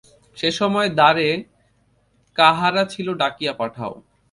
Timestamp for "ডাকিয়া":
3.13-3.53